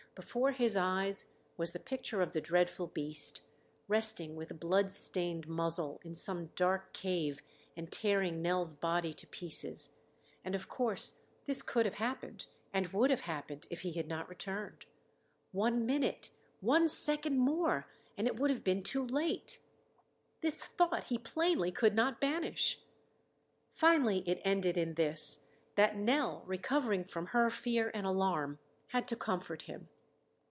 Before 0.13 0.51
his 0.51 0.75
eyes 0.75 1.27
was 1.55 1.71
the 1.71 1.79
picture 1.79 2.21
of 2.21 2.33
the 2.33 2.41
dreadful 2.41 2.87
beast, 2.87 3.43
resting 3.87 4.35
with 4.35 4.59
blood 4.59 4.91
stained 4.91 5.47
muzzle 5.47 6.01
in 6.03 6.13
some 6.15 6.47
dark 6.47 6.91
cave 6.91 7.41
and 7.77 7.89
tearing 7.89 8.41
Nell's 8.41 8.73
body 8.73 9.13
to 9.13 9.25
pieces. 9.25 9.93
And 10.43 10.53
of 10.53 10.67
course, 10.67 11.15
this 11.45 11.61
could 11.63 11.85
have 11.85 11.95
happened 11.95 12.47
and 12.73 12.87
would 12.87 13.09
have 13.09 13.21
happened 13.21 13.65
if 13.69 13.81
he 13.81 13.93
had 13.93 14.09
not 14.09 14.27
returned. 14.27 14.85
One 15.53 15.85
minute, 15.85 16.29
one 16.59 16.89
second 16.89 17.37
more 17.39 17.87
and 18.17 18.27
it 18.27 18.37
would 18.37 18.49
have 18.49 18.65
been 18.65 18.83
too 18.83 19.05
late. 19.07 19.59
This 20.41 20.65
thought 20.65 21.05
he 21.05 21.17
plainly 21.17 21.71
could 21.71 21.95
not 21.95 22.19
banish. 22.21 22.81
Finally 23.73 24.27
it 24.29 24.41
ended 24.43 24.75
in 24.77 24.95
this, 24.95 25.47
that 25.75 25.95
Nell, 25.95 26.43
recovering 26.45 27.05
from 27.05 27.27
her 27.27 27.49
fear 27.49 27.89
and 27.93 28.05
alarm, 28.05 28.59
had 28.89 29.07
to 29.07 29.15
comfort 29.15 29.63
him. 29.63 29.87